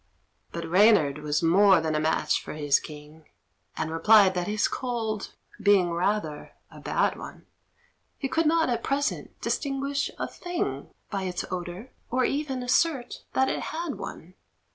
But 0.51 0.65
Reynard 0.67 1.19
was 1.19 1.43
more 1.43 1.79
than 1.79 1.93
a 1.93 1.99
match 1.99 2.41
for 2.41 2.53
his 2.53 2.79
king, 2.79 3.29
And 3.77 3.91
replied 3.91 4.33
that 4.33 4.47
his 4.47 4.67
cold 4.67 5.35
being 5.61 5.91
rather 5.91 6.53
a 6.71 6.79
bad 6.79 7.19
one, 7.19 7.45
He 8.17 8.27
could 8.27 8.47
not 8.47 8.67
at 8.67 8.81
present 8.81 9.39
distinguish 9.41 10.09
a 10.17 10.27
thing 10.27 10.89
By 11.11 11.25
its 11.25 11.45
odour, 11.51 11.91
or 12.09 12.25
even 12.25 12.63
assert 12.63 13.25
that 13.33 13.47
it 13.47 13.59
had 13.59 13.99
one. 13.99 14.33